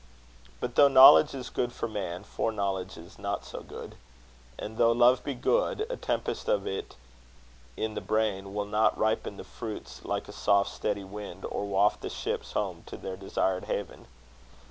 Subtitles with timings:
[0.59, 3.93] But though knowledge is good for man, foreknowledge is not so good.
[4.57, 6.95] And, though Love be good, a tempest of it
[7.77, 12.01] in the brain will not ripen the fruits like a soft steady wind, or waft
[12.01, 14.07] the ships home to their desired haven.